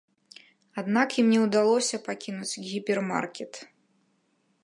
Аднак 0.81 1.09
ім 1.23 1.27
не 1.33 1.39
ўдалося 1.43 1.97
пакінуць 2.09 2.59
гіпермаркет. 2.69 3.53